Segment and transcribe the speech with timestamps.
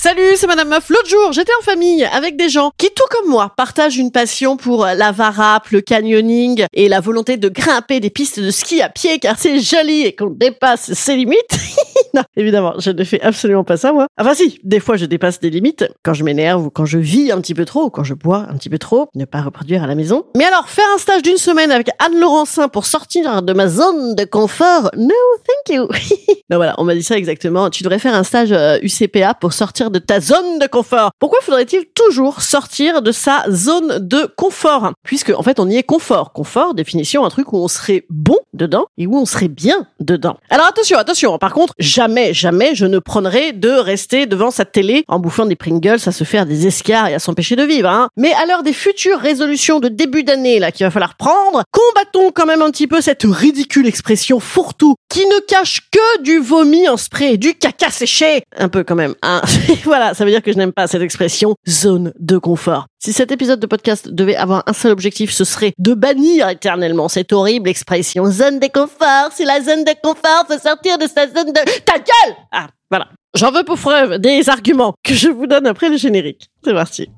[0.00, 0.90] Salut, c'est Madame Meuf.
[0.90, 4.56] L'autre jour, j'étais en famille avec des gens qui, tout comme moi, partagent une passion
[4.56, 8.90] pour la varap, le canyoning et la volonté de grimper des pistes de ski à
[8.90, 11.36] pied car c'est joli et qu'on dépasse ses limites.
[12.14, 14.06] non, évidemment, je ne fais absolument pas ça, moi.
[14.18, 17.30] Enfin si, des fois je dépasse des limites quand je m'énerve ou quand je vis
[17.32, 19.86] un petit peu trop quand je bois un petit peu trop, ne pas reproduire à
[19.86, 20.24] la maison.
[20.36, 24.14] Mais alors, faire un stage d'une semaine avec Anne Laurencin pour sortir de ma zone
[24.14, 25.14] de confort, no
[25.46, 25.88] thank you.
[26.50, 27.70] non voilà, on m'a dit ça exactement.
[27.70, 31.10] Tu devrais faire un stage euh, UCPA pour sortir de ta zone de confort.
[31.18, 34.92] Pourquoi faudrait-il toujours sortir de sa zone de confort?
[35.02, 36.32] Puisque en fait on y est confort.
[36.32, 40.36] Confort, définition, un truc où on serait bon dedans et où on serait bien dedans.
[40.50, 41.38] Alors attention, attention.
[41.38, 45.56] Par contre, jamais, jamais je ne prendrai de rester devant sa télé en bouffant des
[45.56, 47.88] Pringles à se faire des escarres et à s'empêcher de vivre.
[47.88, 48.08] Hein.
[48.16, 52.30] Mais à l'heure des futures résolutions de début d'année là qu'il va falloir prendre, combattons
[52.30, 56.88] quand même un petit peu cette ridicule expression fourre-tout qui ne cache que du vomi
[56.88, 59.16] en spray, du caca séché, un peu quand même.
[59.22, 59.42] Hein.
[59.82, 62.86] voilà, ça veut dire que je n'aime pas cette expression zone de confort.
[63.00, 67.08] Si cet épisode de podcast devait avoir un seul objectif, ce serait de bannir éternellement
[67.08, 69.30] cette horrible expression zone de confort.
[69.32, 71.80] C'est la zone de confort, faut sortir de sa zone de...
[71.84, 73.06] Ta gueule Ah, voilà.
[73.36, 76.50] J'en veux pour preuve des arguments que je vous donne après le générique.
[76.64, 77.08] C'est parti.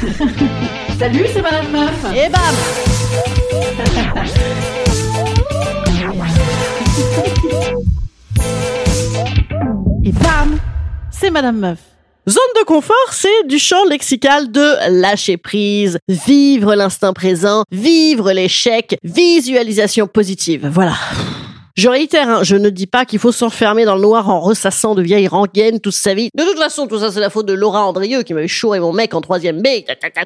[0.98, 2.06] Salut, c'est Madame Meuf.
[2.14, 2.54] Et bam
[11.20, 11.78] C'est Madame Meuf.
[12.26, 18.96] Zone de confort, c'est du champ lexical de lâcher prise, vivre l'instant présent, vivre l'échec,
[19.04, 20.66] visualisation positive.
[20.72, 20.94] Voilà.
[21.80, 24.94] Je réitère, hein, je ne dis pas qu'il faut s'enfermer dans le noir en ressassant
[24.94, 26.28] de vieilles rengaines toute sa vie.
[26.34, 28.92] De toute façon, tout ça c'est la faute de Laura Andrieux qui m'avait chouré mon
[28.92, 29.66] mec en troisième B.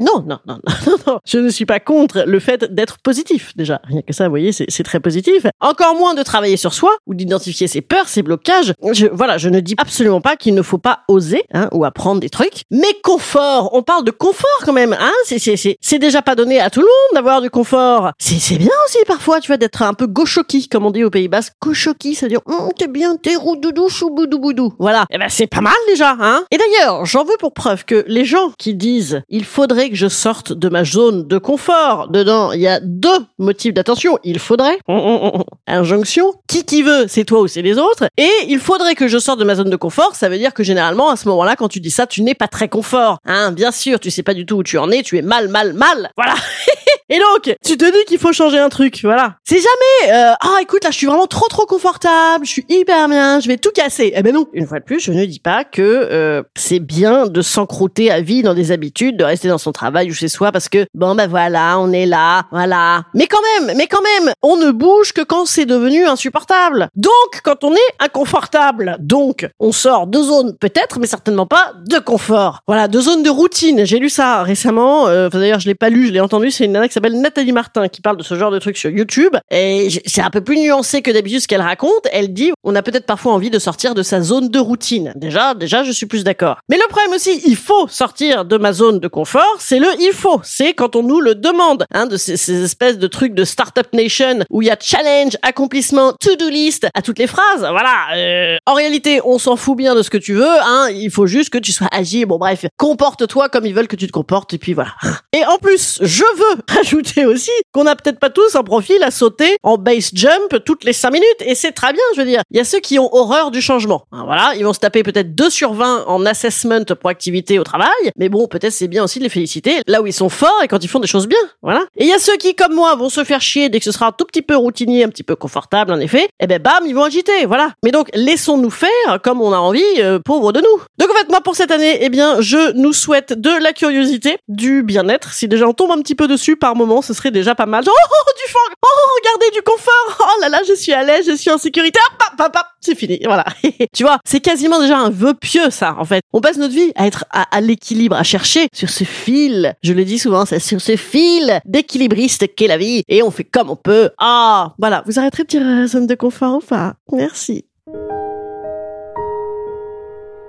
[0.00, 1.20] Non, non, non, non, non.
[1.25, 3.81] Je ne suis pas contre le fait d'être positif, déjà.
[3.84, 5.47] Rien que ça, vous voyez, c'est très positif.
[5.60, 8.72] Encore moins de travailler sur soi ou d'identifier ses peurs, ses blocages.
[8.93, 12.20] Je, voilà, je ne dis absolument pas qu'il ne faut pas oser hein, ou apprendre
[12.20, 12.64] des trucs.
[12.72, 14.97] Mais confort, on parle de confort quand même.
[14.98, 18.10] Hein c'est déjà pas donné à tout le monde d'avoir du confort.
[18.19, 21.28] C'est bien aussi parfois, tu vois, d'être un peu gauchoki, comme on dit au Pays
[21.44, 21.55] Basque.
[21.62, 24.75] Gauchoki, ça veut dire hum, t'es bien, t'es roudoudou, chouboudou boudou.
[24.78, 25.05] Voilà.
[25.10, 26.44] Et ben c'est pas mal déjà, hein.
[26.50, 30.09] Et d'ailleurs, j'en veux pour preuve que les gens qui disent il faudrait que je
[30.09, 34.19] sorte de ma zone de confort, dedans il y a deux motifs d'attention.
[34.25, 35.44] Il faudrait hum, hum.
[35.66, 36.34] injonction.
[36.49, 38.05] Qui qui veut, c'est toi ou c'est les autres.
[38.16, 40.15] Et il faudrait que je sorte de ma zone de confort.
[40.15, 42.49] Ça veut dire que généralement à ce moment-là, quand tu dis ça, tu n'es pas
[42.49, 43.19] très confort.
[43.25, 45.03] Hein, bien sûr, tu sais pas du tout où tu en es.
[45.03, 46.11] Tu es mal, mal, mal.
[46.16, 46.34] Voilà.
[47.10, 49.37] Et donc, tu te dis qu'il faut changer un truc, voilà.
[49.44, 53.09] C'est jamais, euh, ah écoute, là je suis vraiment trop trop confortable, je suis hyper
[53.09, 54.12] bien, je vais tout casser.
[54.16, 57.26] Eh ben non, une fois de plus, je ne dis pas que euh, c'est bien
[57.26, 60.50] de s'encrouter à vie dans des habitudes, de rester dans son travail ou chez soi
[60.50, 63.04] parce que bon ben voilà, on est là, voilà.
[63.12, 66.88] Mais quand même, mais quand même, on ne bouge que quand c'est devenu insupportable.
[66.97, 67.12] Donc,
[67.43, 72.60] quand on est inconfortable, donc on sort de zones peut-être, mais certainement pas de confort.
[72.66, 73.84] Voilà, de zones de routine.
[73.84, 75.06] J'ai lu ça récemment.
[75.09, 76.50] Euh, D'ailleurs, je l'ai pas lu, je l'ai entendu.
[76.50, 78.88] C'est une nana qui s'appelle Nathalie Martin qui parle de ce genre de trucs sur
[78.88, 79.34] YouTube.
[79.50, 82.06] Et c'est un peu plus nuancé que d'habitude ce qu'elle raconte.
[82.12, 85.12] Elle dit, on a peut-être parfois envie de sortir de sa zone de routine.
[85.17, 86.58] Déjà, déjà, je suis plus d'accord.
[86.69, 89.56] Mais le problème aussi, il faut sortir de ma zone de confort.
[89.58, 90.41] C'est le il faut.
[90.44, 91.85] C'est quand on nous le demande.
[91.93, 95.37] Hein, de ces, ces espèces de trucs de Startup Nation où il y a challenge,
[95.43, 97.67] accomplissement, to-do list à toutes les phrases.
[97.70, 98.14] Voilà.
[98.14, 100.61] euh, en réalité, on s'en fout bien de ce que tu veux.
[100.62, 102.26] Hein, il faut juste que tu sois agile.
[102.26, 104.55] Bon, bref, comporte-toi comme ils veulent que tu te comportes.
[104.55, 104.94] Et puis voilà.
[105.32, 109.10] Et en plus, je veux rajouter aussi qu'on a peut-être pas tous un profil à
[109.10, 112.42] sauter en base jump toutes les 5 minutes et c'est très bien, je veux dire.
[112.50, 114.04] Il y a ceux qui ont horreur du changement.
[114.12, 117.64] Hein, Voilà, ils vont se taper peut-être 2 sur 20 en assessment pour activité au
[117.64, 117.88] travail,
[118.19, 120.69] mais bon, peut-être c'est bien aussi de les féliciter là où ils sont forts et
[120.69, 121.86] quand ils font des choses bien, voilà.
[121.96, 123.92] Et il y a ceux qui, comme moi, vont se faire chier dès que ce
[123.92, 126.84] sera un tout petit peu routinier, un petit peu confortable en effet, et ben bam,
[126.86, 127.70] ils vont agiter, voilà.
[127.82, 128.90] Mais donc, laissons-nous faire
[129.22, 130.82] comme on a envie, euh, pauvre de nous.
[130.98, 134.36] Donc en fait, moi pour cette année, eh bien, je nous souhaite de la curiosité,
[134.48, 135.32] du bien-être.
[135.32, 137.85] Si déjà on tombe un petit peu dessus par moment, ce serait déjà pas mal.
[137.85, 141.03] Genre, oh, oh, du fang, oh, regardez du confort, oh là là, je suis à
[141.03, 143.44] l'aise, je suis en sécurité, hop, hop, hop, hop, c'est fini, voilà.
[143.94, 146.23] tu vois, c'est quasiment déjà un vœu pieux ça, en fait.
[146.32, 149.93] On passe notre vie à être à, à l'équilibre, à chercher sur ce fil, je
[149.93, 153.70] le dis souvent, c'est sur ce fil d'équilibriste qu'est la vie, et on fait comme
[153.70, 154.11] on peut.
[154.19, 157.65] Ah, voilà, vous arrêterez de dire euh, zone de confort, enfin, merci.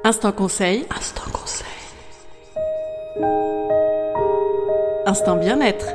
[0.04, 0.86] Instant conseil.
[0.95, 1.66] Instant conseil.
[5.07, 5.88] Instant bien-être.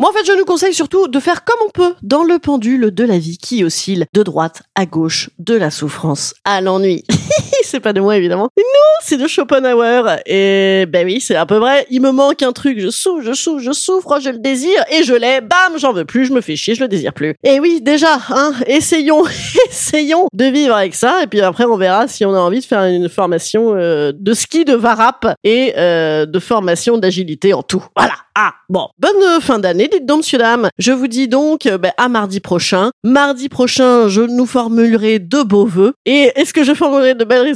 [0.00, 2.90] Moi, en fait, je nous conseille surtout de faire comme on peut dans le pendule
[2.90, 7.04] de la vie qui oscille de droite à gauche, de la souffrance à l'ennui.
[7.64, 8.48] c'est pas de moi, évidemment.
[8.56, 8.64] Non,
[9.02, 10.18] c'est de Schopenhauer.
[10.26, 11.86] Et ben oui, c'est un peu vrai.
[11.90, 12.78] Il me manque un truc.
[12.78, 15.40] Je souffre, je souffre, je souffre, je le désire et je l'ai.
[15.40, 17.34] Bam, j'en veux plus, je me fais chier, je le désire plus.
[17.44, 19.24] Et oui, déjà, hein, essayons,
[19.68, 21.22] essayons de vivre avec ça.
[21.22, 24.34] Et puis après, on verra si on a envie de faire une formation euh, de
[24.34, 27.84] ski de varap et euh, de formation d'agilité en tout.
[27.96, 28.14] Voilà.
[28.42, 28.88] Ah, bon.
[28.98, 30.68] Bonne euh, fin d'année, dites donc, monsieur, dame.
[30.78, 32.90] Je vous dis donc euh, ben, à mardi prochain.
[33.04, 35.92] Mardi prochain, je nous formulerai de beaux vœux.
[36.06, 37.49] Et est-ce que je formulerai de belles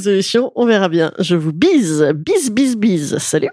[0.55, 1.13] On verra bien.
[1.19, 2.11] Je vous bise.
[2.15, 3.17] Bise, bise, bise.
[3.17, 3.49] Salut